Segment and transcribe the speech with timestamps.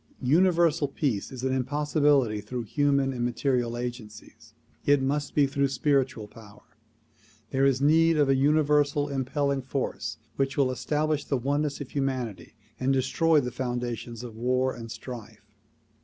[0.23, 6.27] Universal Peace is an impossibility through human and material agencies; it must be through spiritual
[6.27, 6.63] power.
[7.51, 12.55] There is need of a universal impelling force which will establish the oneness of humanity
[12.79, 15.53] and destroy the foundations of war and strife.